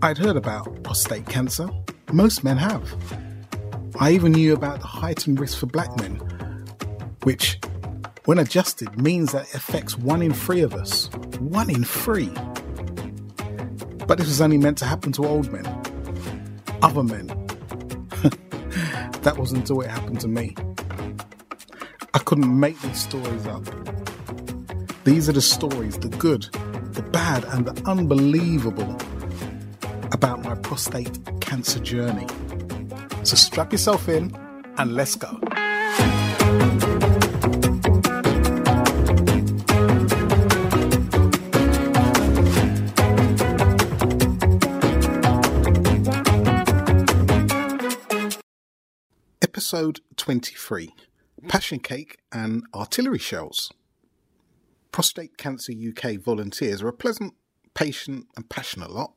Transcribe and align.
I'd 0.00 0.16
heard 0.16 0.36
about 0.36 0.84
prostate 0.84 1.26
cancer. 1.26 1.68
Most 2.12 2.44
men 2.44 2.56
have. 2.56 2.94
I 3.98 4.12
even 4.12 4.30
knew 4.30 4.54
about 4.54 4.80
the 4.80 4.86
heightened 4.86 5.40
risk 5.40 5.58
for 5.58 5.66
black 5.66 5.94
men, 5.96 6.14
which, 7.24 7.58
when 8.24 8.38
adjusted, 8.38 8.96
means 9.02 9.32
that 9.32 9.48
it 9.48 9.54
affects 9.54 9.98
one 9.98 10.22
in 10.22 10.32
three 10.32 10.60
of 10.60 10.72
us. 10.72 11.10
One 11.40 11.68
in 11.68 11.82
three. 11.82 12.30
But 14.06 14.18
this 14.18 14.28
was 14.28 14.40
only 14.40 14.56
meant 14.56 14.78
to 14.78 14.84
happen 14.84 15.10
to 15.12 15.26
old 15.26 15.50
men. 15.50 15.66
Other 16.80 17.02
men. 17.02 17.26
that 19.22 19.34
wasn't 19.36 19.62
until 19.62 19.80
it 19.80 19.90
happened 19.90 20.20
to 20.20 20.28
me. 20.28 20.54
I 22.14 22.20
couldn't 22.20 22.60
make 22.60 22.80
these 22.82 23.00
stories 23.00 23.46
up. 23.48 23.64
These 25.02 25.28
are 25.28 25.32
the 25.32 25.42
stories, 25.42 25.98
the 25.98 26.08
good, 26.08 26.44
the 26.92 27.02
bad, 27.02 27.44
and 27.46 27.66
the 27.66 27.82
unbelievable 27.84 28.96
about 30.18 30.42
my 30.42 30.56
prostate 30.56 31.16
cancer 31.40 31.78
journey. 31.78 32.26
So 33.22 33.36
strap 33.36 33.70
yourself 33.70 34.08
in 34.08 34.34
and 34.76 34.92
let's 34.92 35.14
go. 35.14 35.38
Episode 49.40 50.00
23 50.16 50.94
Passion 51.46 51.78
Cake 51.78 52.16
and 52.32 52.64
Artillery 52.74 53.20
Shells. 53.20 53.70
Prostate 54.90 55.38
Cancer 55.38 55.72
UK 55.72 56.16
volunteers 56.16 56.82
are 56.82 56.88
a 56.88 56.92
pleasant, 56.92 57.34
patient, 57.74 58.26
and 58.34 58.48
passionate 58.48 58.90
lot. 58.90 59.12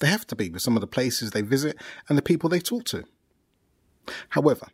They 0.00 0.08
have 0.08 0.26
to 0.28 0.36
be 0.36 0.50
with 0.50 0.62
some 0.62 0.76
of 0.76 0.80
the 0.80 0.86
places 0.86 1.30
they 1.30 1.42
visit 1.42 1.76
and 2.08 2.18
the 2.18 2.22
people 2.22 2.48
they 2.48 2.60
talk 2.60 2.84
to. 2.84 3.04
However, 4.30 4.68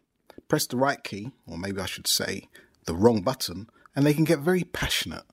press 0.49 0.67
the 0.67 0.77
right 0.77 1.03
key, 1.03 1.31
or 1.47 1.59
maybe 1.59 1.81
I 1.81 1.87
should 1.87 2.07
say 2.07 2.49
the 2.87 2.95
wrong 2.95 3.23
button, 3.23 3.69
and 3.95 4.05
they 4.05 4.15
can 4.15 4.25
get 4.25 4.41
very 4.41 4.65
passionate. 4.65 5.25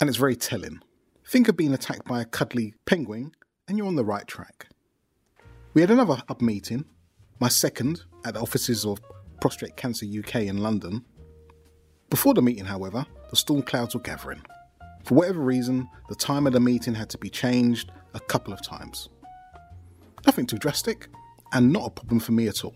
And 0.00 0.08
it's 0.08 0.18
very 0.18 0.36
telling. 0.36 0.80
Think 1.26 1.48
of 1.48 1.56
being 1.56 1.72
attacked 1.72 2.06
by 2.06 2.20
a 2.20 2.26
cuddly 2.26 2.74
penguin, 2.84 3.32
and 3.66 3.78
you're 3.78 3.86
on 3.86 3.96
the 3.96 4.04
right 4.04 4.26
track. 4.26 4.68
We 5.74 5.80
had 5.80 5.90
another 5.90 6.22
hub 6.28 6.42
meeting, 6.42 6.84
my 7.40 7.48
second, 7.48 8.02
at 8.24 8.34
the 8.34 8.40
offices 8.40 8.84
of 8.84 9.00
Prostate 9.40 9.76
Cancer 9.76 10.06
UK 10.06 10.42
in 10.42 10.58
London. 10.58 11.04
Before 12.10 12.34
the 12.34 12.42
meeting, 12.42 12.66
however, 12.66 13.06
the 13.30 13.36
storm 13.36 13.62
clouds 13.62 13.94
were 13.94 14.00
gathering. 14.00 14.42
For 15.04 15.14
whatever 15.14 15.40
reason, 15.40 15.88
the 16.08 16.14
time 16.14 16.46
of 16.46 16.52
the 16.52 16.60
meeting 16.60 16.94
had 16.94 17.08
to 17.10 17.18
be 17.18 17.30
changed 17.30 17.90
a 18.14 18.20
couple 18.20 18.52
of 18.52 18.62
times. 18.62 19.08
Nothing 20.26 20.46
too 20.46 20.58
drastic, 20.58 21.08
and 21.52 21.72
not 21.72 21.86
a 21.86 21.90
problem 21.90 22.20
for 22.20 22.32
me 22.32 22.48
at 22.48 22.64
all. 22.64 22.74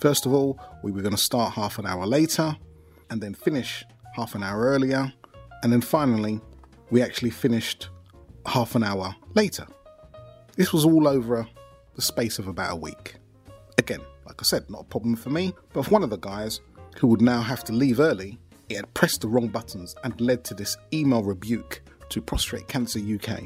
First 0.00 0.26
of 0.26 0.32
all, 0.32 0.58
we 0.82 0.92
were 0.92 1.02
going 1.02 1.14
to 1.14 1.20
start 1.20 1.54
half 1.54 1.78
an 1.78 1.86
hour 1.86 2.06
later, 2.06 2.56
and 3.10 3.20
then 3.20 3.34
finish 3.34 3.84
half 4.14 4.34
an 4.34 4.42
hour 4.42 4.64
earlier, 4.64 5.12
and 5.62 5.72
then 5.72 5.80
finally, 5.80 6.40
we 6.90 7.02
actually 7.02 7.30
finished 7.30 7.88
half 8.46 8.74
an 8.74 8.84
hour 8.84 9.14
later. 9.34 9.66
This 10.56 10.72
was 10.72 10.84
all 10.84 11.08
over 11.08 11.46
the 11.94 12.02
space 12.02 12.38
of 12.38 12.46
about 12.46 12.72
a 12.72 12.76
week. 12.76 13.16
Again, 13.78 14.00
like 14.26 14.36
I 14.40 14.44
said, 14.44 14.68
not 14.70 14.82
a 14.82 14.84
problem 14.84 15.16
for 15.16 15.30
me, 15.30 15.54
but 15.72 15.84
for 15.84 15.90
one 15.90 16.02
of 16.02 16.10
the 16.10 16.18
guys 16.18 16.60
who 16.98 17.08
would 17.08 17.20
now 17.20 17.40
have 17.40 17.64
to 17.64 17.72
leave 17.72 18.00
early, 18.00 18.38
it 18.68 18.76
had 18.76 18.94
pressed 18.94 19.20
the 19.20 19.28
wrong 19.28 19.48
buttons 19.48 19.94
and 20.04 20.18
led 20.20 20.44
to 20.44 20.54
this 20.54 20.76
email 20.92 21.22
rebuke 21.22 21.82
to 22.08 22.20
Prostate 22.20 22.68
Cancer 22.68 22.98
UK. 22.98 23.44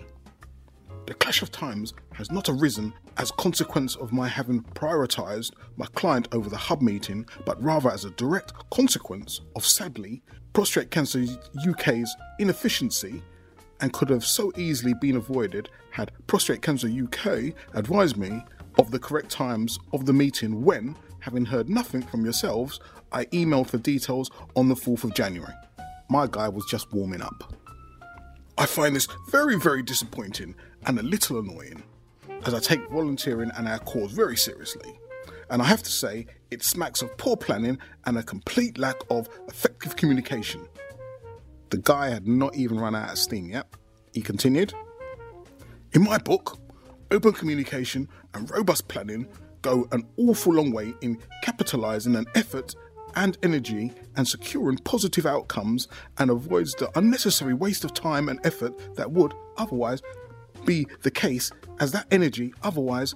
The 1.10 1.16
clash 1.16 1.42
of 1.42 1.50
times 1.50 1.92
has 2.12 2.30
not 2.30 2.48
arisen 2.48 2.92
as 3.16 3.32
consequence 3.32 3.96
of 3.96 4.12
my 4.12 4.28
having 4.28 4.62
prioritised 4.62 5.50
my 5.76 5.86
client 5.86 6.28
over 6.30 6.48
the 6.48 6.56
hub 6.56 6.82
meeting, 6.82 7.26
but 7.44 7.60
rather 7.60 7.90
as 7.90 8.04
a 8.04 8.10
direct 8.10 8.52
consequence 8.70 9.40
of 9.56 9.66
sadly 9.66 10.22
Prostate 10.52 10.92
Cancer 10.92 11.26
UK's 11.68 12.14
inefficiency 12.38 13.24
and 13.80 13.92
could 13.92 14.08
have 14.08 14.24
so 14.24 14.52
easily 14.56 14.94
been 14.94 15.16
avoided 15.16 15.68
had 15.90 16.12
Prostate 16.28 16.62
Cancer 16.62 16.86
UK 16.86 17.54
advised 17.74 18.16
me 18.16 18.44
of 18.78 18.92
the 18.92 19.00
correct 19.00 19.30
times 19.30 19.80
of 19.92 20.06
the 20.06 20.12
meeting 20.12 20.62
when, 20.62 20.94
having 21.18 21.44
heard 21.44 21.68
nothing 21.68 22.02
from 22.02 22.22
yourselves, 22.22 22.78
I 23.10 23.24
emailed 23.24 23.68
for 23.68 23.78
details 23.78 24.30
on 24.54 24.68
the 24.68 24.76
4th 24.76 25.02
of 25.02 25.14
January. 25.14 25.54
My 26.08 26.28
guy 26.30 26.48
was 26.48 26.66
just 26.66 26.92
warming 26.92 27.20
up. 27.20 27.52
I 28.56 28.66
find 28.66 28.94
this 28.94 29.08
very, 29.30 29.58
very 29.58 29.82
disappointing 29.82 30.54
and 30.86 30.98
a 30.98 31.02
little 31.02 31.38
annoying, 31.38 31.82
as 32.44 32.54
I 32.54 32.60
take 32.60 32.88
volunteering 32.90 33.50
and 33.56 33.68
our 33.68 33.78
cause 33.80 34.12
very 34.12 34.36
seriously. 34.36 34.98
And 35.50 35.60
I 35.60 35.64
have 35.64 35.82
to 35.82 35.90
say, 35.90 36.26
it 36.50 36.62
smacks 36.62 37.02
of 37.02 37.16
poor 37.18 37.36
planning 37.36 37.78
and 38.06 38.16
a 38.18 38.22
complete 38.22 38.78
lack 38.78 38.96
of 39.10 39.28
effective 39.48 39.96
communication. 39.96 40.66
The 41.70 41.78
guy 41.78 42.10
had 42.10 42.26
not 42.26 42.56
even 42.56 42.78
run 42.78 42.94
out 42.94 43.10
of 43.10 43.18
steam 43.18 43.50
yet. 43.50 43.66
He 44.12 44.22
continued 44.22 44.72
In 45.92 46.02
my 46.02 46.18
book, 46.18 46.58
open 47.10 47.32
communication 47.32 48.08
and 48.34 48.50
robust 48.50 48.88
planning 48.88 49.28
go 49.62 49.86
an 49.92 50.06
awful 50.16 50.54
long 50.54 50.72
way 50.72 50.94
in 51.00 51.18
capitalizing 51.42 52.16
an 52.16 52.26
effort 52.34 52.74
and 53.16 53.36
energy 53.42 53.92
and 54.16 54.26
securing 54.26 54.78
positive 54.78 55.26
outcomes 55.26 55.88
and 56.18 56.30
avoids 56.30 56.74
the 56.74 56.90
unnecessary 56.98 57.54
waste 57.54 57.84
of 57.84 57.92
time 57.92 58.28
and 58.28 58.38
effort 58.44 58.94
that 58.94 59.10
would 59.10 59.34
otherwise 59.56 60.00
be 60.64 60.86
the 61.02 61.10
case 61.10 61.50
as 61.78 61.92
that 61.92 62.06
energy 62.10 62.52
otherwise 62.62 63.14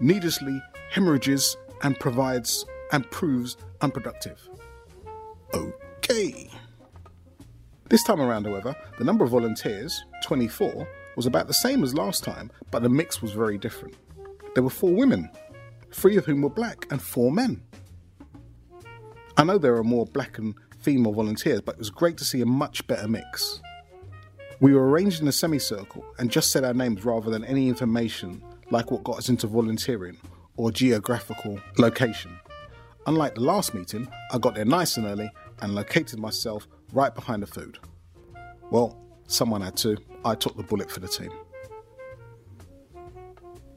needlessly 0.00 0.60
hemorrhages 0.90 1.56
and 1.82 1.98
provides 1.98 2.64
and 2.92 3.08
proves 3.10 3.56
unproductive. 3.80 4.48
Okay. 5.54 6.50
This 7.88 8.02
time 8.04 8.20
around, 8.20 8.44
however, 8.44 8.76
the 8.98 9.04
number 9.04 9.24
of 9.24 9.30
volunteers, 9.30 10.04
24, 10.24 10.86
was 11.16 11.26
about 11.26 11.46
the 11.46 11.54
same 11.54 11.82
as 11.82 11.94
last 11.94 12.22
time, 12.22 12.50
but 12.70 12.82
the 12.82 12.88
mix 12.88 13.22
was 13.22 13.32
very 13.32 13.58
different. 13.58 13.96
There 14.54 14.62
were 14.62 14.70
four 14.70 14.90
women, 14.90 15.30
three 15.90 16.16
of 16.16 16.26
whom 16.26 16.42
were 16.42 16.50
black, 16.50 16.86
and 16.90 17.00
four 17.00 17.32
men. 17.32 17.62
I 19.36 19.44
know 19.44 19.56
there 19.56 19.76
are 19.76 19.84
more 19.84 20.04
black 20.04 20.38
and 20.38 20.54
female 20.80 21.12
volunteers, 21.12 21.60
but 21.60 21.76
it 21.76 21.78
was 21.78 21.90
great 21.90 22.16
to 22.18 22.24
see 22.24 22.40
a 22.40 22.46
much 22.46 22.86
better 22.86 23.08
mix. 23.08 23.60
We 24.60 24.74
were 24.74 24.88
arranged 24.88 25.22
in 25.22 25.28
a 25.28 25.32
semicircle 25.32 26.04
and 26.18 26.32
just 26.32 26.50
said 26.50 26.64
our 26.64 26.74
names 26.74 27.04
rather 27.04 27.30
than 27.30 27.44
any 27.44 27.68
information 27.68 28.42
like 28.70 28.90
what 28.90 29.04
got 29.04 29.18
us 29.18 29.28
into 29.28 29.46
volunteering 29.46 30.18
or 30.56 30.72
geographical 30.72 31.60
location. 31.78 32.36
Unlike 33.06 33.36
the 33.36 33.42
last 33.42 33.72
meeting, 33.72 34.08
I 34.32 34.38
got 34.38 34.56
there 34.56 34.64
nice 34.64 34.96
and 34.96 35.06
early 35.06 35.30
and 35.60 35.76
located 35.76 36.18
myself 36.18 36.66
right 36.92 37.14
behind 37.14 37.44
the 37.44 37.46
food. 37.46 37.78
Well, 38.70 39.00
someone 39.28 39.62
had 39.62 39.76
to. 39.78 39.96
I 40.24 40.34
took 40.34 40.56
the 40.56 40.64
bullet 40.64 40.90
for 40.90 40.98
the 40.98 41.08
team. 41.08 41.30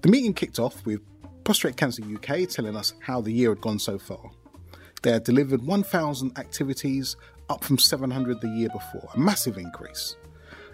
The 0.02 0.09
meeting 0.09 0.34
kicked 0.34 0.58
off 0.58 0.84
with 0.84 1.02
Prostate 1.44 1.78
Cancer 1.78 2.02
UK 2.03 2.50
telling 2.50 2.75
us 2.75 2.94
how 3.00 3.22
the 3.22 3.31
year 3.31 3.50
had 3.50 3.62
gone 3.62 3.78
so 3.78 4.00
far. 4.00 4.31
They 5.03 5.12
had 5.12 5.24
delivered 5.24 5.62
1,000 5.62 6.40
activities, 6.40 7.16
up 7.50 7.64
from 7.64 7.78
700 7.78 8.41
the 8.41 8.50
year 8.50 8.70
before, 8.70 9.09
a 9.14 9.20
massive 9.20 9.58
increase. 9.58 10.16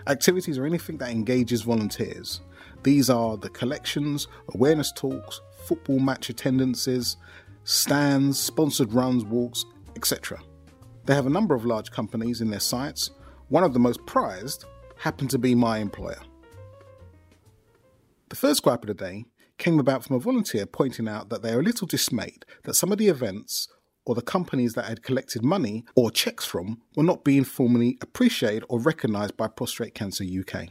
Activities 0.08 0.58
are 0.58 0.66
anything 0.66 0.98
that 1.00 1.10
engages 1.10 1.64
volunteers. 1.64 2.40
These 2.84 3.10
are 3.10 3.36
the 3.36 3.50
collections, 3.50 4.30
awareness 4.56 4.94
talks, 4.94 5.42
football 5.66 6.00
match 6.00 6.30
attendances, 6.30 7.18
stands, 7.66 8.40
sponsored 8.40 8.94
runs, 8.94 9.26
walks, 9.26 9.66
etc. 9.98 10.40
They 11.06 11.14
have 11.14 11.26
a 11.26 11.30
number 11.30 11.56
of 11.56 11.66
large 11.66 11.92
companies 11.92 12.40
in 12.40 12.50
their 12.50 12.62
sights. 12.62 13.12
One 13.50 13.66
of 13.66 13.74
the 13.74 13.80
most 13.80 14.06
prized 14.06 14.64
happened 14.98 15.30
to 15.32 15.38
be 15.38 15.54
my 15.54 15.80
employer. 15.80 16.22
The 18.30 18.36
first 18.38 18.64
gripe 18.64 18.84
of 18.84 18.88
the 18.88 18.94
day 18.94 19.26
came 19.58 19.78
about 19.78 20.06
from 20.06 20.16
a 20.16 20.20
volunteer 20.20 20.66
pointing 20.66 21.10
out 21.10 21.28
that 21.30 21.42
they 21.42 21.52
are 21.52 21.60
a 21.60 21.64
little 21.64 21.88
dismayed 21.88 22.46
that 22.64 22.76
some 22.76 22.94
of 22.94 22.98
the 22.98 23.08
events 23.10 23.68
or 24.08 24.16
the 24.16 24.22
companies 24.22 24.74
that 24.74 24.86
had 24.86 25.04
collected 25.04 25.44
money 25.44 25.84
or 25.94 26.10
checks 26.10 26.46
from 26.46 26.82
were 26.96 27.04
not 27.04 27.26
being 27.26 27.44
formally 27.44 27.98
appreciated 28.02 28.64
or 28.70 28.80
recognised 28.80 29.36
by 29.36 29.50
Prostate 29.50 29.94
Cancer 29.94 30.24
UK. 30.24 30.70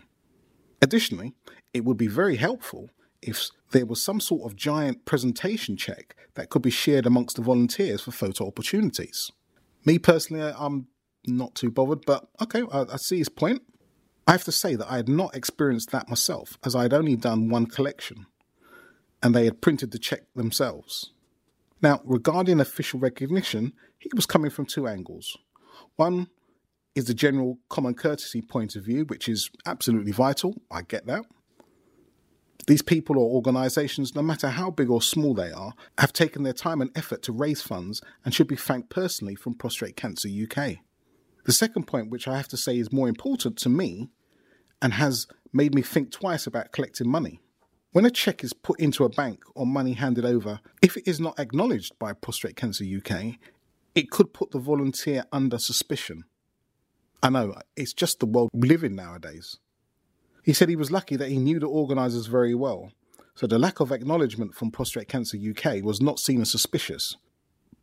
Additionally, 0.81 1.35
it 1.75 1.85
would 1.85 1.99
be 1.99 2.07
very 2.07 2.37
helpful 2.37 2.89
if 3.21 3.51
there 3.73 3.85
was 3.85 4.01
some 4.01 4.21
sort 4.21 4.51
of 4.51 4.57
giant 4.57 5.05
presentation 5.05 5.77
check 5.77 6.17
that 6.33 6.49
could 6.49 6.63
be 6.63 6.71
shared 6.71 7.05
amongst 7.05 7.37
the 7.37 7.43
volunteers 7.43 8.01
for 8.01 8.11
photo 8.11 8.47
opportunities. 8.47 9.31
Me 9.85 9.99
personally, 9.99 10.55
I'm 10.57 10.87
not 11.27 11.55
too 11.55 11.71
bothered, 11.71 12.07
but 12.07 12.29
okay, 12.41 12.63
I, 12.73 12.87
I 12.95 12.97
see 12.97 13.19
his 13.19 13.29
point. 13.29 13.61
I 14.27 14.33
have 14.33 14.45
to 14.45 14.53
say 14.53 14.77
that 14.77 14.91
I 14.91 14.97
had 14.97 15.11
not 15.11 15.37
experienced 15.37 15.91
that 15.91 16.09
myself, 16.09 16.57
as 16.65 16.75
I 16.75 16.85
had 16.85 16.95
only 16.95 17.17
done 17.17 17.51
one 17.51 17.67
collection, 17.67 18.25
and 19.23 19.35
they 19.35 19.45
had 19.45 19.61
printed 19.61 19.91
the 19.91 19.99
check 19.99 20.23
themselves. 20.35 21.13
Now, 21.83 22.01
regarding 22.05 22.61
official 22.61 23.01
recognition, 23.01 23.73
he 23.99 24.11
was 24.15 24.27
coming 24.27 24.51
from 24.51 24.67
two 24.67 24.87
angles. 24.87 25.37
One 25.97 26.29
is 26.95 27.05
the 27.05 27.15
general 27.15 27.59
common 27.69 27.95
courtesy 27.95 28.41
point 28.41 28.77
of 28.77 28.85
view, 28.85 29.05
which 29.05 29.29
is 29.29 29.51
absolutely 29.67 30.13
vital. 30.13 30.55
I 30.71 30.83
get 30.83 31.07
that. 31.07 31.25
These 32.67 32.83
people 32.83 33.19
or 33.19 33.31
organisations, 33.31 34.15
no 34.15 34.23
matter 34.23 34.49
how 34.49 34.71
big 34.71 34.91
or 34.91 35.01
small 35.01 35.35
they 35.35 35.53
are, 35.53 35.75
have 35.99 36.13
taken 36.13 36.43
their 36.43 36.53
time 36.53 36.81
and 36.81 36.91
effort 36.97 37.23
to 37.25 37.33
raise 37.33 37.63
funds 37.63 38.03
and 38.25 38.35
should 38.35 38.49
be 38.49 38.57
thanked 38.57 38.91
personally 38.91 39.37
from 39.37 39.55
Prostate 39.55 39.97
Cancer 39.97 40.29
UK. 40.29 40.79
The 41.45 41.53
second 41.53 41.87
point, 41.87 42.11
which 42.11 42.27
I 42.27 42.37
have 42.37 42.49
to 42.49 42.57
say 42.57 42.77
is 42.77 42.93
more 42.93 43.09
important 43.09 43.57
to 43.59 43.69
me 43.69 44.09
and 44.83 44.95
has 44.95 45.29
made 45.53 45.75
me 45.75 45.83
think 45.83 46.11
twice 46.11 46.47
about 46.47 46.73
collecting 46.73 47.09
money. 47.09 47.41
When 47.93 48.05
a 48.05 48.11
cheque 48.11 48.45
is 48.45 48.53
put 48.53 48.79
into 48.79 49.05
a 49.05 49.09
bank 49.09 49.43
or 49.55 49.67
money 49.67 49.95
handed 49.95 50.25
over, 50.25 50.61
if 50.83 50.97
it 50.97 51.09
is 51.09 51.19
not 51.19 51.39
acknowledged 51.39 51.99
by 51.99 52.13
Prostate 52.13 52.57
Cancer 52.57 52.85
UK, 52.85 53.37
it 53.95 54.11
could 54.11 54.35
put 54.35 54.51
the 54.51 54.59
volunteer 54.59 55.25
under 55.33 55.59
suspicion. 55.59 56.25
I 57.23 57.31
know, 57.31 57.55
it's 57.77 57.95
just 57.95 58.21
the 58.21 58.27
world 58.27 58.51
we 58.53 58.69
live 58.69 58.85
in 58.85 58.95
nowadays. 58.95 59.59
He 60.43 60.53
said 60.53 60.69
he 60.69 60.77
was 60.77 60.93
lucky 60.93 61.17
that 61.17 61.31
he 61.31 61.39
knew 61.39 61.59
the 61.59 61.67
organisers 61.67 62.27
very 62.27 62.55
well, 62.55 62.93
so 63.35 63.47
the 63.47 63.59
lack 63.59 63.81
of 63.81 63.91
acknowledgement 63.91 64.55
from 64.55 64.71
Prostate 64.71 65.09
Cancer 65.09 65.37
UK 65.37 65.83
was 65.83 66.01
not 66.01 66.21
seen 66.21 66.41
as 66.41 66.51
suspicious. 66.51 67.17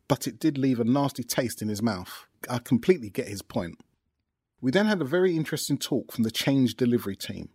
But 0.08 0.26
it 0.26 0.38
did 0.38 0.58
leave 0.58 0.80
a 0.80 0.84
nasty 0.84 1.24
taste 1.24 1.62
in 1.62 1.68
his 1.68 1.82
mouth. 1.82 2.26
I 2.48 2.58
completely 2.58 3.10
get 3.10 3.28
his 3.28 3.42
point. 3.42 3.78
We 4.60 4.70
then 4.70 4.86
had 4.86 5.00
a 5.00 5.04
very 5.04 5.36
interesting 5.36 5.78
talk 5.78 6.12
from 6.12 6.24
the 6.24 6.30
Change 6.30 6.74
Delivery 6.74 7.16
team. 7.16 7.50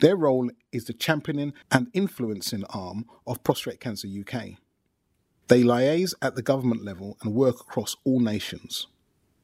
Their 0.00 0.16
role 0.16 0.50
is 0.72 0.86
the 0.86 0.92
championing 0.92 1.52
and 1.70 1.88
influencing 1.92 2.64
arm 2.70 3.06
of 3.26 3.44
Prostate 3.44 3.80
Cancer 3.80 4.08
UK. 4.08 4.58
They 5.48 5.62
liaise 5.62 6.14
at 6.22 6.34
the 6.34 6.42
government 6.42 6.84
level 6.84 7.16
and 7.22 7.34
work 7.34 7.60
across 7.60 7.96
all 8.04 8.20
nations. 8.20 8.86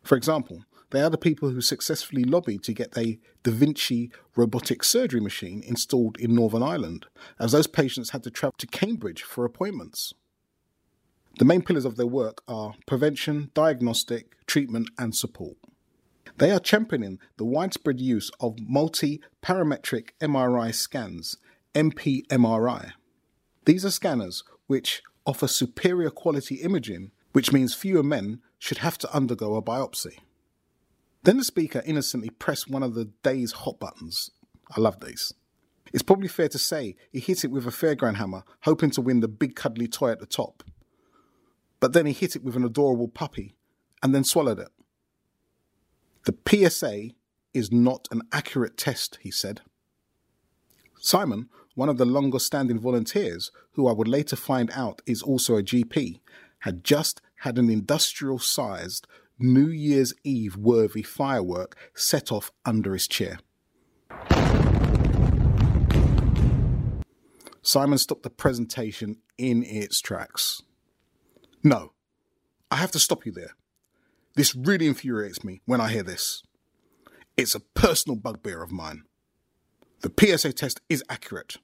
For 0.03 0.17
example, 0.17 0.65
they 0.91 1.03
are 1.03 1.11
the 1.11 1.19
people 1.19 1.51
who 1.51 1.61
successfully 1.61 2.25
lobbied 2.25 2.63
to 2.65 2.73
get 2.73 2.97
a 2.97 3.19
Da 3.43 3.53
Vinci 3.53 4.11
robotic 4.37 4.83
surgery 4.83 5.21
machine 5.21 5.63
installed 5.67 6.17
in 6.19 6.35
Northern 6.35 6.63
Ireland, 6.63 7.07
as 7.39 7.53
those 7.53 7.67
patients 7.67 8.11
had 8.11 8.23
to 8.23 8.31
travel 8.31 8.55
to 8.59 8.67
Cambridge 8.67 9.23
for 9.23 9.45
appointments. 9.45 10.15
The 11.39 11.45
main 11.45 11.63
pillars 11.63 11.85
of 11.85 11.97
their 11.97 12.07
work 12.07 12.43
are 12.49 12.75
prevention, 12.87 13.51
diagnostic, 13.55 14.35
treatment, 14.47 14.89
and 14.99 15.15
support. 15.15 15.57
They 16.39 16.53
are 16.53 16.61
championing 16.61 17.19
the 17.37 17.45
widespread 17.45 18.01
use 18.01 18.31
of 18.39 18.61
multi 18.61 19.21
parametric 19.43 20.11
MRI 20.21 20.73
scans, 20.73 21.37
MPMRI. 21.75 22.93
These 23.65 23.85
are 23.85 23.91
scanners 23.91 24.45
which 24.69 25.03
offer 25.27 25.49
superior 25.49 26.11
quality 26.11 26.57
imaging, 26.57 27.11
which 27.33 27.53
means 27.53 27.75
fewer 27.75 28.05
men 28.05 28.41
should 28.57 28.79
have 28.79 28.99
to 28.99 29.13
undergo 29.13 29.57
a 29.57 29.63
biopsy. 29.63 30.19
Then 31.25 31.39
the 31.39 31.45
speaker 31.45 31.83
innocently 31.85 32.31
pressed 32.31 32.71
one 32.71 32.85
of 32.85 32.95
the 32.95 33.07
day's 33.25 33.51
hot 33.51 33.81
buttons. 33.81 34.31
I 34.77 34.81
love 34.81 35.01
these. 35.01 35.35
It's 35.93 36.05
probably 36.05 36.29
fair 36.29 36.49
to 36.51 36.59
say 36.59 36.95
he 37.11 37.19
hit 37.19 37.43
it 37.43 37.51
with 37.51 37.67
a 37.67 37.71
fairground 37.71 38.17
hammer, 38.17 38.45
hoping 38.63 38.91
to 38.93 39.01
win 39.01 39.21
the 39.21 39.29
big 39.29 39.57
cuddly 39.57 39.89
toy 39.89 40.13
at 40.13 40.21
the 40.21 40.27
top. 40.27 40.63
But 41.81 41.95
then 41.95 42.07
he 42.07 42.13
hit 42.13 42.37
it 42.37 42.45
with 42.45 42.55
an 42.55 42.65
adorable 42.65 43.09
puppy 43.09 43.57
and 44.05 44.15
then 44.15 44.23
swallowed 44.23 44.61
it. 44.61 44.69
The 46.29 46.69
PSA 46.69 47.13
is 47.55 47.73
not 47.73 48.07
an 48.11 48.21
accurate 48.33 48.77
test, 48.77 49.19
he 49.23 49.31
said. 49.31 49.63
Simon, 51.01 51.49
one 51.75 51.89
of 51.89 51.97
the 51.97 52.05
longest 52.05 52.45
standing 52.45 52.79
volunteers, 52.79 53.51
who 53.73 53.89
I 53.89 53.93
would 53.93 54.09
later 54.09 54.37
find 54.37 54.71
out 54.75 55.01
is 55.07 55.23
also 55.23 55.57
a 55.57 55.63
GP, 55.63 56.21
had 56.59 56.85
just 56.85 57.23
had 57.37 57.57
an 57.57 57.71
industrial 57.71 58.39
sized 58.39 59.07
New 59.39 59.69
Year's 59.69 60.13
Eve 60.23 60.55
worthy 60.55 61.03
firework 61.03 61.79
set 61.95 62.31
off 62.31 62.53
under 62.63 62.93
his 62.93 63.09
chair. 63.09 63.39
Simon 67.63 67.97
stopped 67.97 68.23
the 68.23 68.29
presentation 68.29 69.17
in 69.39 69.63
its 69.63 70.03
tracks. 70.03 70.61
No, 71.65 71.95
I 72.71 72.77
have 72.77 72.91
to 72.91 72.99
stop 72.99 73.25
you 73.25 73.33
there. 73.33 73.55
This 74.39 74.55
really 74.55 74.87
infuriates 74.87 75.43
me 75.43 75.63
when 75.65 75.81
I 75.81 75.91
hear 75.91 76.05
this. 76.05 76.45
It's 77.37 77.57
a 77.57 77.61
personal 77.75 78.15
bugbear 78.15 78.63
of 78.63 78.71
mine. 78.71 79.03
The 80.03 80.13
PSA 80.17 80.53
test 80.53 80.81
is 80.89 81.03
accurate. 81.09 81.57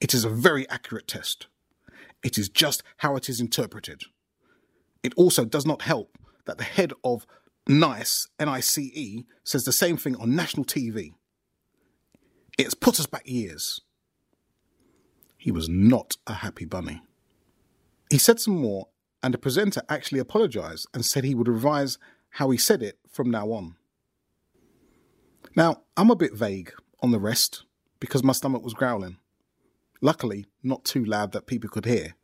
It 0.00 0.12
is 0.12 0.24
a 0.24 0.28
very 0.28 0.68
accurate 0.68 1.06
test. 1.06 1.46
It 2.24 2.38
is 2.38 2.48
just 2.48 2.82
how 2.96 3.14
it 3.14 3.28
is 3.28 3.40
interpreted. 3.40 4.02
It 5.04 5.14
also 5.14 5.44
does 5.44 5.64
not 5.64 5.82
help 5.82 6.18
that 6.46 6.58
the 6.58 6.64
head 6.64 6.92
of 7.04 7.24
NICE, 7.68 8.26
NICE, 8.40 9.22
says 9.44 9.64
the 9.64 9.70
same 9.70 9.96
thing 9.96 10.16
on 10.16 10.34
national 10.34 10.66
TV. 10.66 11.12
It's 12.58 12.74
put 12.74 12.98
us 12.98 13.06
back 13.06 13.28
years. 13.28 13.80
He 15.38 15.52
was 15.52 15.68
not 15.68 16.16
a 16.26 16.32
happy 16.32 16.64
bunny. 16.64 17.02
He 18.10 18.18
said 18.18 18.40
some 18.40 18.56
more, 18.56 18.88
and 19.22 19.34
the 19.34 19.38
presenter 19.38 19.82
actually 19.88 20.20
apologised 20.20 20.86
and 20.94 21.04
said 21.04 21.24
he 21.24 21.34
would 21.34 21.48
revise 21.48 21.98
how 22.30 22.50
he 22.50 22.58
said 22.58 22.82
it 22.82 22.98
from 23.10 23.30
now 23.30 23.50
on. 23.50 23.76
Now, 25.54 25.82
I'm 25.96 26.10
a 26.10 26.16
bit 26.16 26.34
vague 26.34 26.72
on 27.00 27.10
the 27.10 27.18
rest 27.18 27.64
because 27.98 28.22
my 28.22 28.32
stomach 28.32 28.62
was 28.62 28.74
growling. 28.74 29.16
Luckily, 30.02 30.46
not 30.62 30.84
too 30.84 31.04
loud 31.04 31.32
that 31.32 31.46
people 31.46 31.70
could 31.70 31.86
hear, 31.86 32.14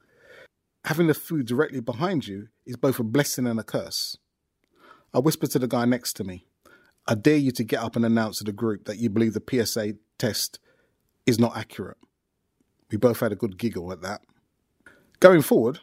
having 0.84 1.06
the 1.06 1.14
food 1.14 1.46
directly 1.46 1.80
behind 1.80 2.26
you 2.26 2.48
is 2.66 2.76
both 2.76 2.98
a 2.98 3.04
blessing 3.04 3.46
and 3.46 3.58
a 3.58 3.64
curse. 3.64 4.16
I 5.14 5.18
whispered 5.18 5.50
to 5.52 5.58
the 5.58 5.68
guy 5.68 5.84
next 5.84 6.14
to 6.14 6.24
me, 6.24 6.46
I 7.06 7.14
dare 7.14 7.36
you 7.36 7.50
to 7.52 7.64
get 7.64 7.82
up 7.82 7.96
and 7.96 8.04
announce 8.04 8.38
to 8.38 8.44
the 8.44 8.52
group 8.52 8.84
that 8.84 8.98
you 8.98 9.10
believe 9.10 9.34
the 9.34 9.64
PSA 9.64 9.94
test 10.18 10.58
is 11.26 11.38
not 11.38 11.56
accurate. 11.56 11.98
We 12.90 12.98
both 12.98 13.20
had 13.20 13.32
a 13.32 13.36
good 13.36 13.58
giggle 13.58 13.92
at 13.92 14.02
that. 14.02 14.22
Going 15.20 15.42
forward, 15.42 15.80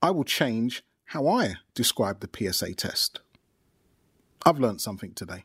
I 0.00 0.10
will 0.10 0.24
change 0.24 0.82
how 1.06 1.26
I 1.26 1.54
describe 1.74 2.20
the 2.20 2.52
PSA 2.52 2.74
test. 2.74 3.20
I've 4.46 4.60
learned 4.60 4.80
something 4.80 5.12
today. 5.12 5.44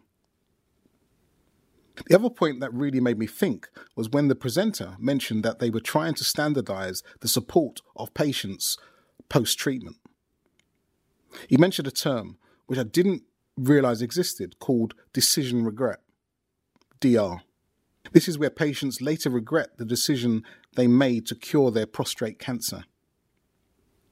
The 2.07 2.15
other 2.15 2.29
point 2.29 2.59
that 2.59 2.73
really 2.73 2.99
made 2.99 3.19
me 3.19 3.27
think 3.27 3.69
was 3.95 4.09
when 4.09 4.27
the 4.27 4.35
presenter 4.35 4.95
mentioned 4.99 5.43
that 5.43 5.59
they 5.59 5.69
were 5.69 5.79
trying 5.79 6.15
to 6.15 6.23
standardize 6.23 7.03
the 7.19 7.27
support 7.27 7.81
of 7.95 8.13
patients 8.13 8.77
post 9.29 9.57
treatment. 9.57 9.97
He 11.47 11.57
mentioned 11.57 11.87
a 11.87 11.91
term 11.91 12.37
which 12.67 12.79
I 12.79 12.83
didn't 12.83 13.23
realize 13.57 14.01
existed 14.01 14.59
called 14.59 14.95
decision 15.13 15.63
regret. 15.63 15.99
DR. 16.99 17.41
This 18.11 18.27
is 18.27 18.37
where 18.37 18.49
patients 18.49 19.01
later 19.01 19.29
regret 19.29 19.77
the 19.77 19.85
decision 19.85 20.43
they 20.75 20.87
made 20.87 21.25
to 21.27 21.35
cure 21.35 21.71
their 21.71 21.85
prostate 21.85 22.39
cancer. 22.39 22.85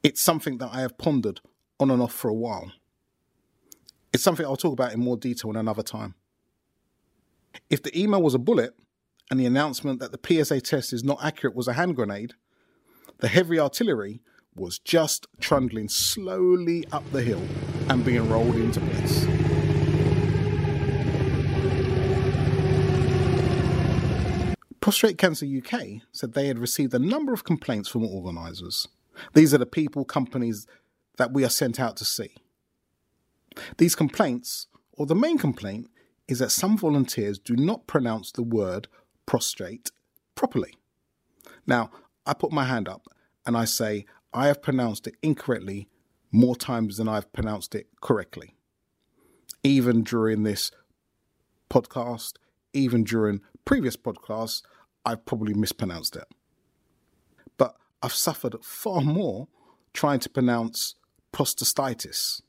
It's 0.02 0.20
something 0.20 0.58
that 0.58 0.70
I 0.72 0.80
have 0.80 0.98
pondered 0.98 1.40
on 1.78 1.90
and 1.90 2.02
off 2.02 2.12
for 2.12 2.28
a 2.28 2.34
while. 2.34 2.72
It's 4.12 4.22
something 4.22 4.44
I'll 4.44 4.56
talk 4.56 4.72
about 4.72 4.92
in 4.92 5.00
more 5.00 5.16
detail 5.16 5.50
in 5.50 5.56
another 5.56 5.84
time. 5.84 6.16
If 7.70 7.84
the 7.84 7.96
email 7.98 8.20
was 8.20 8.34
a 8.34 8.38
bullet 8.40 8.74
and 9.30 9.38
the 9.38 9.46
announcement 9.46 10.00
that 10.00 10.10
the 10.10 10.44
PSA 10.44 10.60
test 10.62 10.92
is 10.92 11.04
not 11.04 11.22
accurate 11.22 11.54
was 11.54 11.68
a 11.68 11.74
hand 11.74 11.94
grenade, 11.94 12.34
the 13.18 13.28
heavy 13.28 13.60
artillery 13.60 14.20
was 14.56 14.80
just 14.80 15.28
trundling 15.40 15.88
slowly 15.88 16.84
up 16.90 17.08
the 17.12 17.22
hill 17.22 17.42
and 17.88 18.04
being 18.04 18.28
rolled 18.28 18.56
into 18.56 18.80
place. 18.80 19.24
Prostate 24.80 25.16
Cancer 25.16 25.46
UK 25.46 26.02
said 26.10 26.32
they 26.32 26.48
had 26.48 26.58
received 26.58 26.92
a 26.92 26.98
number 26.98 27.32
of 27.32 27.44
complaints 27.44 27.88
from 27.88 28.04
organisers. 28.04 28.88
These 29.34 29.52
are 29.54 29.58
the 29.58 29.66
people, 29.66 30.04
companies 30.04 30.66
that 31.18 31.32
we 31.32 31.44
are 31.44 31.50
sent 31.50 31.78
out 31.78 31.96
to 31.98 32.04
see. 32.04 32.34
These 33.78 33.94
complaints, 33.94 34.68
or 34.92 35.06
the 35.06 35.14
main 35.14 35.38
complaint, 35.38 35.90
is 36.28 36.38
that 36.38 36.50
some 36.50 36.78
volunteers 36.78 37.38
do 37.38 37.56
not 37.56 37.86
pronounce 37.86 38.32
the 38.32 38.42
word 38.42 38.88
prostrate 39.26 39.90
properly. 40.34 40.74
Now, 41.66 41.90
I 42.26 42.34
put 42.34 42.52
my 42.52 42.64
hand 42.64 42.88
up 42.88 43.06
and 43.44 43.56
I 43.56 43.64
say, 43.64 44.06
I 44.32 44.46
have 44.46 44.62
pronounced 44.62 45.06
it 45.06 45.16
incorrectly 45.22 45.88
more 46.30 46.56
times 46.56 46.96
than 46.96 47.08
I've 47.08 47.32
pronounced 47.32 47.74
it 47.74 47.88
correctly. 48.00 48.54
Even 49.62 50.02
during 50.02 50.42
this 50.42 50.70
podcast, 51.68 52.34
even 52.72 53.04
during 53.04 53.40
previous 53.64 53.96
podcasts, 53.96 54.62
I've 55.04 55.26
probably 55.26 55.54
mispronounced 55.54 56.16
it. 56.16 56.24
I've 58.02 58.14
suffered 58.14 58.56
far 58.62 59.00
more 59.00 59.48
trying 59.92 60.20
to 60.20 60.30
pronounce 60.30 60.96
prostatitis, 61.32 62.42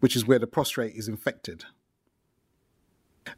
which 0.00 0.16
is 0.16 0.26
where 0.26 0.38
the 0.38 0.46
prostate 0.46 0.94
is 0.94 1.08
infected. 1.08 1.64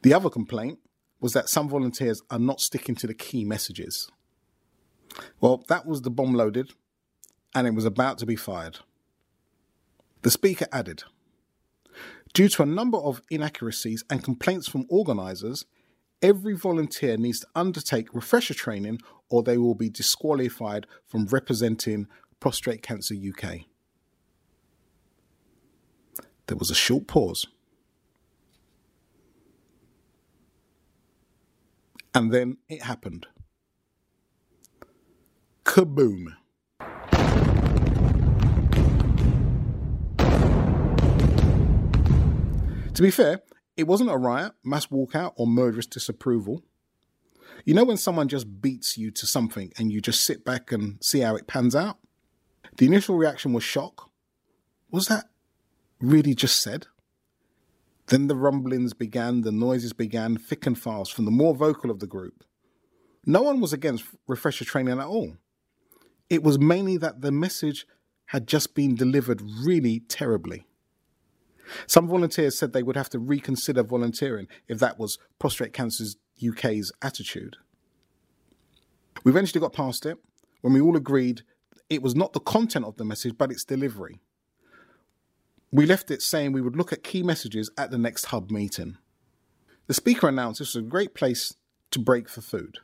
The 0.02 0.14
other 0.14 0.30
complaint 0.30 0.78
was 1.20 1.32
that 1.34 1.48
some 1.48 1.68
volunteers 1.68 2.22
are 2.30 2.38
not 2.38 2.60
sticking 2.60 2.94
to 2.96 3.06
the 3.06 3.14
key 3.14 3.44
messages. 3.44 4.10
Well, 5.40 5.64
that 5.68 5.86
was 5.86 6.02
the 6.02 6.10
bomb 6.10 6.34
loaded, 6.34 6.72
and 7.54 7.66
it 7.66 7.74
was 7.74 7.84
about 7.84 8.18
to 8.18 8.26
be 8.26 8.36
fired. 8.36 8.78
The 10.22 10.30
speaker 10.30 10.66
added 10.72 11.04
Due 12.32 12.48
to 12.48 12.62
a 12.62 12.66
number 12.66 12.98
of 12.98 13.22
inaccuracies 13.30 14.04
and 14.10 14.24
complaints 14.24 14.66
from 14.66 14.86
organisers, 14.88 15.66
every 16.20 16.54
volunteer 16.54 17.16
needs 17.16 17.40
to 17.40 17.46
undertake 17.54 18.12
refresher 18.12 18.54
training 18.54 18.98
or 19.34 19.42
they 19.42 19.58
will 19.58 19.74
be 19.74 19.90
disqualified 19.90 20.86
from 21.08 21.26
representing 21.26 22.06
Prostate 22.38 22.82
Cancer 22.82 23.16
UK. 23.16 23.62
There 26.46 26.56
was 26.56 26.70
a 26.70 26.74
short 26.74 27.08
pause. 27.08 27.48
And 32.14 32.32
then 32.32 32.58
it 32.68 32.82
happened. 32.82 33.26
Kaboom. 35.64 36.26
To 42.94 43.02
be 43.02 43.10
fair, 43.10 43.40
it 43.76 43.88
wasn't 43.88 44.10
a 44.10 44.16
riot, 44.16 44.52
mass 44.62 44.86
walkout, 44.86 45.32
or 45.34 45.48
murderous 45.48 45.86
disapproval. 45.86 46.62
You 47.64 47.72
know 47.72 47.84
when 47.84 47.96
someone 47.96 48.28
just 48.28 48.60
beats 48.60 48.98
you 48.98 49.10
to 49.12 49.26
something 49.26 49.72
and 49.78 49.90
you 49.90 50.02
just 50.02 50.24
sit 50.24 50.44
back 50.44 50.70
and 50.70 51.02
see 51.02 51.20
how 51.20 51.34
it 51.34 51.46
pans 51.46 51.74
out? 51.74 51.98
The 52.76 52.86
initial 52.86 53.16
reaction 53.16 53.52
was 53.52 53.64
shock. 53.64 54.10
Was 54.90 55.08
that 55.08 55.30
really 55.98 56.34
just 56.34 56.60
said? 56.60 56.88
Then 58.08 58.26
the 58.26 58.36
rumblings 58.36 58.92
began, 58.92 59.40
the 59.40 59.52
noises 59.52 59.94
began 59.94 60.36
thick 60.36 60.66
and 60.66 60.78
fast 60.78 61.14
from 61.14 61.24
the 61.24 61.30
more 61.30 61.54
vocal 61.54 61.90
of 61.90 62.00
the 62.00 62.06
group. 62.06 62.44
No 63.24 63.40
one 63.40 63.60
was 63.60 63.72
against 63.72 64.04
refresher 64.28 64.66
training 64.66 64.98
at 65.00 65.06
all. 65.06 65.38
It 66.28 66.42
was 66.42 66.58
mainly 66.58 66.98
that 66.98 67.22
the 67.22 67.32
message 67.32 67.86
had 68.26 68.46
just 68.46 68.74
been 68.74 68.94
delivered 68.94 69.40
really 69.40 70.00
terribly. 70.00 70.66
Some 71.86 72.08
volunteers 72.08 72.58
said 72.58 72.74
they 72.74 72.82
would 72.82 72.96
have 72.96 73.08
to 73.10 73.18
reconsider 73.18 73.82
volunteering 73.82 74.48
if 74.68 74.78
that 74.80 74.98
was 74.98 75.18
Prostate 75.38 75.72
Cancer 75.72 76.04
UK's 76.42 76.92
attitude. 77.02 77.56
We 79.24 79.30
eventually 79.30 79.60
got 79.60 79.72
past 79.72 80.06
it 80.06 80.18
when 80.60 80.72
we 80.72 80.80
all 80.80 80.96
agreed 80.96 81.42
it 81.88 82.02
was 82.02 82.14
not 82.14 82.32
the 82.32 82.40
content 82.40 82.84
of 82.84 82.96
the 82.96 83.04
message 83.04 83.36
but 83.36 83.50
its 83.50 83.64
delivery. 83.64 84.20
We 85.70 85.86
left 85.86 86.10
it 86.10 86.22
saying 86.22 86.52
we 86.52 86.60
would 86.60 86.76
look 86.76 86.92
at 86.92 87.02
key 87.02 87.22
messages 87.22 87.70
at 87.76 87.90
the 87.90 87.98
next 87.98 88.26
hub 88.26 88.50
meeting. 88.50 88.96
The 89.86 89.94
speaker 89.94 90.28
announced 90.28 90.60
this 90.60 90.74
was 90.74 90.84
a 90.84 90.88
great 90.88 91.14
place 91.14 91.54
to 91.90 91.98
break 91.98 92.28
for 92.28 92.40
food. 92.40 92.78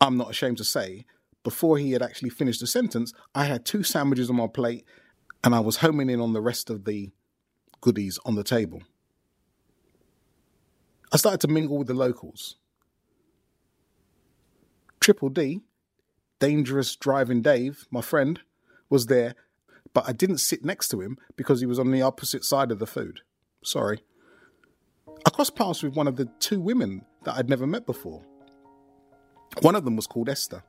I'm 0.00 0.16
not 0.16 0.30
ashamed 0.30 0.58
to 0.58 0.64
say, 0.64 1.06
before 1.42 1.78
he 1.78 1.92
had 1.92 2.02
actually 2.02 2.30
finished 2.30 2.60
the 2.60 2.66
sentence, 2.66 3.12
I 3.34 3.44
had 3.44 3.64
two 3.64 3.82
sandwiches 3.82 4.28
on 4.28 4.36
my 4.36 4.48
plate 4.48 4.84
and 5.44 5.54
I 5.54 5.60
was 5.60 5.76
homing 5.76 6.10
in 6.10 6.20
on 6.20 6.32
the 6.32 6.40
rest 6.40 6.70
of 6.70 6.84
the 6.84 7.10
goodies 7.80 8.18
on 8.24 8.34
the 8.34 8.44
table. 8.44 8.82
I 11.12 11.16
started 11.16 11.40
to 11.42 11.48
mingle 11.48 11.78
with 11.78 11.86
the 11.86 11.94
locals. 11.94 12.56
Triple 15.00 15.28
D, 15.28 15.60
Dangerous 16.40 16.96
Driving 16.96 17.42
Dave, 17.42 17.86
my 17.90 18.00
friend, 18.00 18.40
was 18.90 19.06
there, 19.06 19.34
but 19.92 20.08
I 20.08 20.12
didn't 20.12 20.38
sit 20.38 20.64
next 20.64 20.88
to 20.88 21.00
him 21.00 21.16
because 21.36 21.60
he 21.60 21.66
was 21.66 21.78
on 21.78 21.90
the 21.90 22.02
opposite 22.02 22.44
side 22.44 22.72
of 22.72 22.78
the 22.78 22.86
food. 22.86 23.20
Sorry. 23.62 24.00
I 25.24 25.30
crossed 25.30 25.54
paths 25.54 25.82
with 25.82 25.94
one 25.94 26.08
of 26.08 26.16
the 26.16 26.28
two 26.40 26.60
women 26.60 27.04
that 27.24 27.36
I'd 27.36 27.48
never 27.48 27.66
met 27.66 27.86
before. 27.86 28.22
One 29.62 29.74
of 29.74 29.84
them 29.84 29.96
was 29.96 30.06
called 30.06 30.28
Esther. 30.28 30.62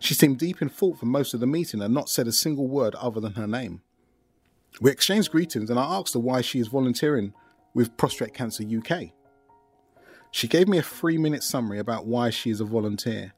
She 0.00 0.14
seemed 0.14 0.38
deep 0.38 0.60
in 0.60 0.68
thought 0.68 0.98
for 0.98 1.06
most 1.06 1.34
of 1.34 1.40
the 1.40 1.46
meeting 1.46 1.80
and 1.80 1.94
not 1.94 2.08
said 2.08 2.26
a 2.26 2.32
single 2.32 2.66
word 2.66 2.94
other 2.96 3.20
than 3.20 3.34
her 3.34 3.46
name. 3.46 3.82
We 4.80 4.90
exchanged 4.90 5.30
greetings 5.30 5.70
and 5.70 5.78
I 5.78 5.84
asked 5.84 6.14
her 6.14 6.20
why 6.20 6.40
she 6.40 6.58
is 6.58 6.68
volunteering 6.68 7.32
with 7.74 7.96
Prostate 7.96 8.34
Cancer 8.34 8.64
UK. 8.64 9.12
She 10.36 10.48
gave 10.48 10.68
me 10.68 10.76
a 10.76 10.82
three 10.82 11.16
minute 11.16 11.42
summary 11.42 11.78
about 11.78 12.04
why 12.04 12.28
she 12.28 12.50
is 12.50 12.60
a 12.60 12.64
volunteer. 12.66 13.32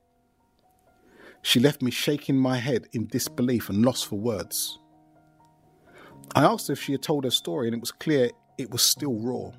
She 1.42 1.60
left 1.60 1.80
me 1.80 1.92
shaking 1.92 2.36
my 2.36 2.56
head 2.56 2.88
in 2.92 3.06
disbelief 3.06 3.68
and 3.68 3.84
lost 3.84 4.08
for 4.08 4.18
words. 4.18 4.80
I 6.34 6.42
asked 6.42 6.70
if 6.70 6.82
she 6.82 6.90
had 6.90 7.02
told 7.02 7.22
her 7.22 7.30
story 7.30 7.68
and 7.68 7.76
it 7.76 7.78
was 7.78 7.92
clear 7.92 8.32
it 8.58 8.72
was 8.72 8.82
still 8.82 9.14
raw. 9.14 9.52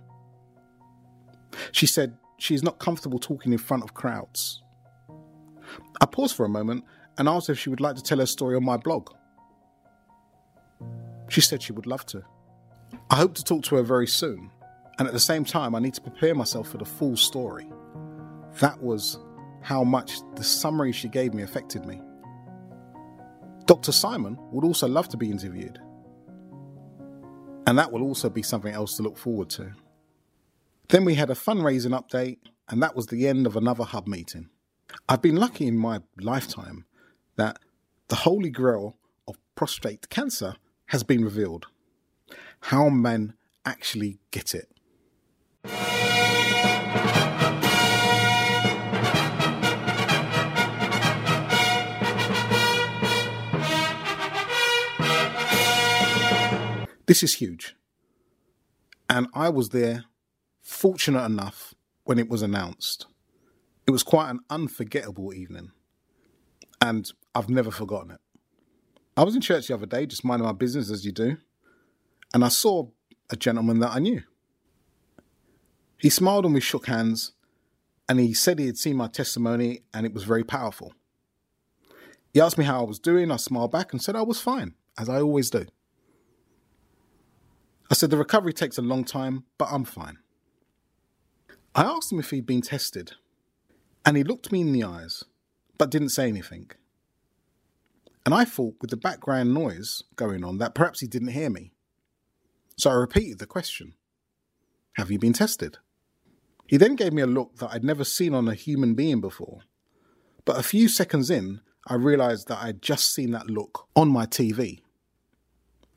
She 1.72 1.86
said 1.86 2.18
she 2.40 2.56
is 2.56 2.62
not 2.62 2.78
comfortable 2.78 3.20
talking 3.20 3.54
in 3.54 3.58
front 3.58 3.84
of 3.84 3.94
crowds. 3.94 4.62
I 6.02 6.08
paused 6.08 6.36
for 6.36 6.46
a 6.46 6.50
moment 6.50 6.84
and 7.18 7.30
asked 7.30 7.50
if 7.50 7.58
she 7.58 7.70
would 7.70 7.80
like 7.80 7.96
to 7.96 8.04
tell 8.04 8.20
her 8.20 8.26
story 8.26 8.58
on 8.58 8.66
my 8.66 8.76
blog. 8.76 9.12
She 11.30 11.40
said 11.40 11.64
she 11.64 11.72
would 11.72 11.88
love 11.88 12.06
to. 12.08 12.22
I 13.10 13.16
hope 13.16 13.36
to 13.36 13.46
talk 13.46 13.64
to 13.64 13.78
her 13.78 13.84
very 13.84 14.08
soon, 14.08 14.52
and 15.00 15.08
at 15.08 15.14
the 15.14 15.20
same 15.20 15.46
time, 15.46 15.76
I 15.76 15.80
need 15.80 15.94
to 15.94 16.02
prepare 16.02 16.36
myself 16.36 16.68
for 16.68 16.78
the 16.78 16.86
full 16.86 17.16
story. 17.16 17.72
That 18.60 18.82
was 18.84 19.18
how 19.62 19.84
much 19.84 20.20
the 20.36 20.44
summary 20.44 20.92
she 20.92 21.08
gave 21.08 21.34
me 21.34 21.42
affected 21.42 21.86
me. 21.86 22.02
Dr. 23.66 23.94
Simon 23.94 24.38
would 24.52 24.66
also 24.66 24.88
love 24.88 25.08
to 25.10 25.18
be 25.18 25.32
interviewed. 25.32 25.80
And 27.66 27.78
that 27.78 27.92
will 27.92 28.02
also 28.02 28.30
be 28.30 28.44
something 28.44 28.74
else 28.74 28.98
to 28.98 29.04
look 29.04 29.18
forward 29.18 29.50
to. 29.52 29.72
Then 30.90 31.06
we 31.06 31.14
had 31.16 31.30
a 31.30 31.36
fundraising 31.36 31.98
update, 31.98 32.40
and 32.68 32.82
that 32.84 32.96
was 32.96 33.08
the 33.08 33.28
end 33.28 33.46
of 33.46 33.56
another 33.56 33.86
hub 33.86 34.08
meeting. 34.08 34.50
I've 35.08 35.22
been 35.22 35.36
lucky 35.36 35.68
in 35.68 35.78
my 35.78 36.02
lifetime 36.20 36.86
that 37.38 37.60
the 38.08 38.16
holy 38.16 38.50
grail 38.50 38.98
of 39.28 39.38
prostate 39.56 40.10
cancer 40.10 40.56
has 40.88 41.04
been 41.04 41.24
revealed. 41.24 41.68
How 42.62 42.90
men 42.90 43.36
actually 43.66 44.18
get 44.32 44.56
it. 44.56 44.70
This 57.10 57.24
is 57.24 57.34
huge. 57.34 57.76
And 59.10 59.26
I 59.34 59.50
was 59.50 59.70
there, 59.70 60.06
fortunate 60.62 61.26
enough, 61.26 61.74
when 62.04 62.20
it 62.20 62.30
was 62.30 62.44
announced. 62.44 63.08
It 63.88 63.90
was 63.90 64.04
quite 64.04 64.30
an 64.30 64.42
unforgettable 64.52 65.34
evening. 65.34 65.72
And 66.80 67.12
I've 67.34 67.50
never 67.50 67.72
forgotten 67.72 68.12
it. 68.12 68.20
I 69.18 69.24
was 69.24 69.34
in 69.34 69.42
church 69.42 69.70
the 69.70 69.74
other 69.74 69.88
day, 69.88 70.06
just 70.06 70.24
minding 70.24 70.46
my 70.46 70.52
business 70.52 70.92
as 70.92 71.04
you 71.04 71.12
do, 71.12 71.38
and 72.32 72.46
I 72.46 72.50
saw 72.50 72.90
a 73.32 73.36
gentleman 73.36 73.80
that 73.80 73.96
I 73.96 73.98
knew. 73.98 74.22
He 75.98 76.12
smiled 76.12 76.46
and 76.46 76.54
we 76.54 76.62
shook 76.62 76.86
hands, 76.86 77.32
and 78.08 78.20
he 78.20 78.36
said 78.36 78.60
he 78.60 78.68
had 78.68 78.78
seen 78.78 78.98
my 78.98 79.08
testimony 79.08 79.82
and 79.96 80.06
it 80.06 80.14
was 80.14 80.26
very 80.26 80.44
powerful. 80.44 80.94
He 82.36 82.40
asked 82.40 82.60
me 82.60 82.66
how 82.66 82.82
I 82.82 82.88
was 82.88 83.00
doing. 83.00 83.32
I 83.32 83.38
smiled 83.38 83.72
back 83.72 83.94
and 83.94 84.00
said 84.00 84.16
I 84.16 84.22
was 84.22 84.40
fine, 84.40 84.76
as 84.96 85.10
I 85.10 85.20
always 85.20 85.50
do. 85.50 85.66
I 87.90 87.96
said 87.96 88.12
the 88.12 88.18
recovery 88.18 88.54
takes 88.54 88.78
a 88.78 88.84
long 88.84 89.04
time, 89.04 89.46
but 89.58 89.70
I'm 89.72 89.84
fine. 89.84 90.20
I 91.74 91.84
asked 91.84 92.12
him 92.12 92.20
if 92.20 92.30
he'd 92.30 92.46
been 92.46 92.62
tested, 92.62 93.14
and 94.06 94.16
he 94.16 94.24
looked 94.24 94.52
me 94.52 94.62
in 94.62 94.74
the 94.74 94.84
eyes, 94.84 95.24
but 95.78 95.90
didn't 95.90 96.10
say 96.10 96.28
anything. 96.28 96.70
And 98.26 98.36
I 98.36 98.46
thought, 98.46 98.76
with 98.80 98.92
the 98.92 98.98
background 98.98 99.54
noise 99.54 100.04
going 100.16 100.44
on, 100.44 100.60
that 100.60 100.76
perhaps 100.76 101.00
he 101.00 101.08
didn't 101.08 101.30
hear 101.30 101.50
me. 101.50 101.72
So 102.78 102.92
I 102.92 102.94
repeated 102.94 103.40
the 103.40 103.48
question 103.48 103.94
Have 104.94 105.10
you 105.10 105.18
been 105.18 105.34
tested? 105.34 105.78
He 106.68 106.78
then 106.78 106.96
gave 106.96 107.14
me 107.14 107.24
a 107.24 107.28
look 107.28 107.56
that 107.58 107.72
I'd 107.72 107.84
never 107.84 108.04
seen 108.04 108.36
on 108.36 108.48
a 108.48 108.54
human 108.54 108.94
being 108.94 109.20
before. 109.20 109.62
But 110.46 110.60
a 110.60 110.64
few 110.64 110.88
seconds 110.88 111.32
in, 111.32 111.62
I 111.88 111.96
realised 111.96 112.48
that 112.48 112.62
I'd 112.62 112.84
just 112.84 113.12
seen 113.12 113.32
that 113.32 113.50
look 113.50 113.88
on 113.96 114.10
my 114.10 114.28
TV. 114.28 114.82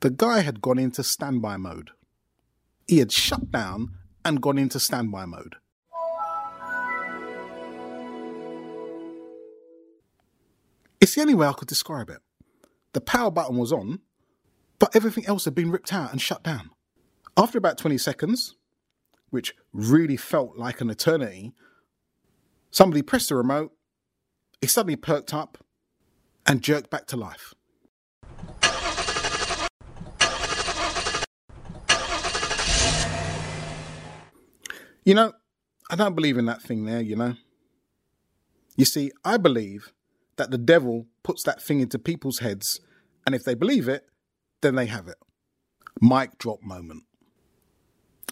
The 0.02 0.10
guy 0.10 0.40
had 0.40 0.60
gone 0.60 0.80
into 0.80 1.04
standby 1.04 1.58
mode. 1.58 1.92
He 2.88 2.98
had 2.98 3.12
shut 3.12 3.52
down 3.52 3.98
and 4.24 4.42
gone 4.42 4.58
into 4.58 4.80
standby 4.80 5.26
mode. 5.26 5.54
It's 11.00 11.14
the 11.14 11.20
only 11.20 11.34
way 11.34 11.46
I 11.46 11.52
could 11.52 11.68
describe 11.68 12.10
it. 12.10 12.18
The 12.94 13.00
power 13.00 13.30
button 13.30 13.56
was 13.56 13.72
on, 13.72 14.00
but 14.80 14.94
everything 14.96 15.24
else 15.26 15.44
had 15.44 15.54
been 15.54 15.70
ripped 15.70 15.92
out 15.92 16.10
and 16.10 16.20
shut 16.20 16.42
down. 16.42 16.70
After 17.36 17.56
about 17.56 17.78
20 17.78 17.96
seconds, 17.96 18.56
which 19.30 19.54
really 19.72 20.16
felt 20.16 20.56
like 20.56 20.80
an 20.80 20.90
eternity, 20.90 21.52
somebody 22.72 23.02
pressed 23.02 23.28
the 23.28 23.36
remote, 23.36 23.70
it 24.60 24.68
suddenly 24.68 24.96
perked 24.96 25.32
up 25.32 25.58
and 26.44 26.60
jerked 26.60 26.90
back 26.90 27.06
to 27.06 27.16
life. 27.16 27.54
You 35.04 35.14
know, 35.14 35.32
I 35.90 35.96
don't 35.96 36.14
believe 36.14 36.38
in 36.38 36.46
that 36.46 36.62
thing 36.62 36.84
there, 36.84 37.00
you 37.00 37.16
know. 37.16 37.34
You 38.76 38.84
see, 38.84 39.10
I 39.24 39.36
believe 39.36 39.92
that 40.36 40.50
the 40.50 40.58
devil 40.58 41.06
puts 41.22 41.42
that 41.42 41.62
thing 41.62 41.80
into 41.80 41.98
people's 41.98 42.38
heads, 42.38 42.80
and 43.26 43.34
if 43.34 43.44
they 43.44 43.54
believe 43.54 43.88
it, 43.88 44.06
then 44.60 44.76
they 44.76 44.86
have 44.86 45.08
it. 45.08 45.18
Mic 46.00 46.38
drop 46.38 46.62
moment. 46.62 47.02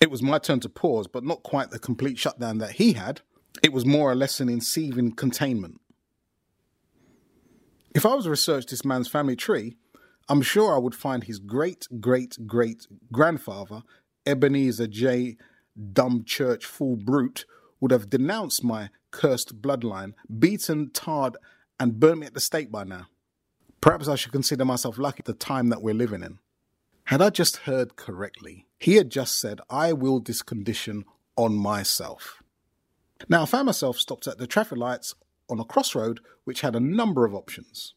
It 0.00 0.10
was 0.10 0.22
my 0.22 0.38
turn 0.38 0.60
to 0.60 0.68
pause, 0.68 1.06
but 1.06 1.24
not 1.24 1.42
quite 1.42 1.70
the 1.70 1.78
complete 1.78 2.18
shutdown 2.18 2.58
that 2.58 2.72
he 2.72 2.94
had. 2.94 3.20
It 3.62 3.72
was 3.72 3.84
more 3.84 4.12
a 4.12 4.14
lesson 4.14 4.48
in 4.48 4.60
sieving 4.60 5.16
containment. 5.16 5.80
If 7.94 8.06
I 8.06 8.14
was 8.14 8.24
to 8.24 8.30
research 8.30 8.66
this 8.66 8.84
man's 8.84 9.08
family 9.08 9.36
tree, 9.36 9.76
I'm 10.28 10.42
sure 10.42 10.74
I 10.74 10.78
would 10.78 10.94
find 10.94 11.24
his 11.24 11.40
great 11.40 11.88
great 12.00 12.38
great 12.46 12.86
grandfather, 13.12 13.82
Ebenezer 14.24 14.86
J. 14.86 15.36
Dumb 15.92 16.24
Church 16.24 16.64
Fool 16.64 16.96
Brute, 16.96 17.44
would 17.80 17.90
have 17.90 18.10
denounced 18.10 18.62
my 18.62 18.90
cursed 19.10 19.60
bloodline, 19.62 20.14
beaten, 20.38 20.90
tarred, 20.90 21.36
and 21.78 21.98
burnt 21.98 22.20
me 22.20 22.26
at 22.26 22.34
the 22.34 22.40
stake 22.40 22.70
by 22.70 22.84
now. 22.84 23.06
Perhaps 23.80 24.08
I 24.08 24.14
should 24.14 24.32
consider 24.32 24.64
myself 24.64 24.98
lucky 24.98 25.20
at 25.20 25.24
the 25.24 25.32
time 25.32 25.68
that 25.68 25.82
we're 25.82 25.94
living 25.94 26.22
in. 26.22 26.38
Had 27.04 27.22
I 27.22 27.30
just 27.30 27.58
heard 27.58 27.96
correctly, 27.96 28.66
he 28.78 28.96
had 28.96 29.10
just 29.10 29.40
said, 29.40 29.60
I 29.70 29.92
will 29.92 30.20
this 30.20 30.42
condition 30.42 31.04
on 31.36 31.54
myself. 31.54 32.42
Now, 33.28 33.42
I 33.42 33.46
found 33.46 33.66
myself 33.66 33.98
stopped 33.98 34.26
at 34.26 34.38
the 34.38 34.46
traffic 34.46 34.78
lights 34.78 35.14
on 35.48 35.58
a 35.58 35.64
crossroad 35.64 36.20
which 36.44 36.60
had 36.60 36.76
a 36.76 36.80
number 36.80 37.24
of 37.24 37.34
options. 37.34 37.94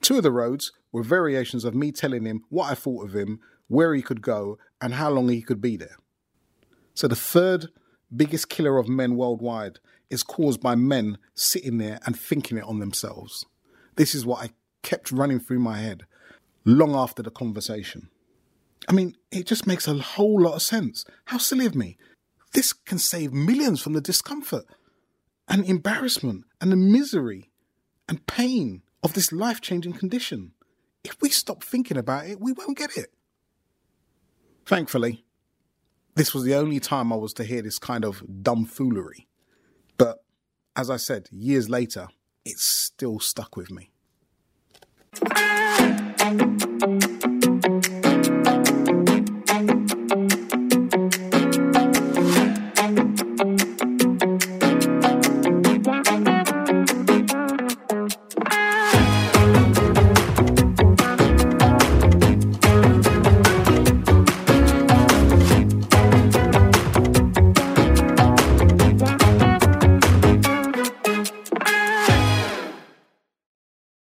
Two 0.00 0.16
of 0.16 0.22
the 0.22 0.32
roads 0.32 0.72
were 0.92 1.02
variations 1.02 1.64
of 1.64 1.74
me 1.74 1.92
telling 1.92 2.24
him 2.24 2.44
what 2.48 2.70
I 2.70 2.74
thought 2.74 3.04
of 3.04 3.14
him, 3.14 3.40
where 3.68 3.94
he 3.94 4.02
could 4.02 4.22
go, 4.22 4.58
and 4.80 4.94
how 4.94 5.10
long 5.10 5.28
he 5.28 5.42
could 5.42 5.60
be 5.60 5.76
there. 5.76 5.96
So 6.96 7.06
the 7.06 7.14
third 7.14 7.68
biggest 8.14 8.48
killer 8.48 8.78
of 8.78 8.88
men 8.88 9.16
worldwide 9.16 9.78
is 10.08 10.22
caused 10.22 10.62
by 10.62 10.74
men 10.74 11.18
sitting 11.34 11.76
there 11.76 12.00
and 12.06 12.18
thinking 12.18 12.56
it 12.56 12.64
on 12.64 12.78
themselves. 12.78 13.44
This 13.96 14.14
is 14.14 14.24
what 14.24 14.42
I 14.42 14.50
kept 14.82 15.12
running 15.12 15.38
through 15.38 15.58
my 15.58 15.76
head 15.76 16.06
long 16.64 16.94
after 16.94 17.22
the 17.22 17.30
conversation. 17.30 18.08
I 18.88 18.92
mean, 18.92 19.14
it 19.30 19.46
just 19.46 19.66
makes 19.66 19.86
a 19.86 19.94
whole 19.94 20.40
lot 20.40 20.54
of 20.54 20.62
sense. 20.62 21.04
How 21.26 21.36
silly 21.36 21.66
of 21.66 21.74
me. 21.74 21.98
This 22.54 22.72
can 22.72 22.98
save 22.98 23.30
millions 23.30 23.82
from 23.82 23.92
the 23.92 24.00
discomfort 24.00 24.64
and 25.48 25.66
embarrassment 25.66 26.44
and 26.62 26.72
the 26.72 26.76
misery 26.76 27.50
and 28.08 28.26
pain 28.26 28.82
of 29.02 29.12
this 29.12 29.32
life 29.32 29.60
changing 29.60 29.92
condition. 29.92 30.52
If 31.04 31.20
we 31.20 31.28
stop 31.28 31.62
thinking 31.62 31.98
about 31.98 32.26
it, 32.26 32.40
we 32.40 32.52
won't 32.52 32.78
get 32.78 32.96
it. 32.96 33.12
Thankfully, 34.64 35.25
this 36.16 36.34
was 36.34 36.44
the 36.44 36.54
only 36.54 36.80
time 36.80 37.12
I 37.12 37.16
was 37.16 37.32
to 37.34 37.44
hear 37.44 37.62
this 37.62 37.78
kind 37.78 38.04
of 38.04 38.22
dumb 38.42 38.64
foolery. 38.64 39.28
But 39.98 40.24
as 40.74 40.90
I 40.90 40.96
said, 40.96 41.28
years 41.30 41.70
later, 41.70 42.08
it 42.44 42.58
still 42.58 43.20
stuck 43.20 43.56
with 43.56 43.70
me. 43.70 43.90